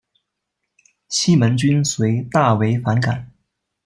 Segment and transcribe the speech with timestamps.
[1.09, 3.31] 西门君遂大为反感。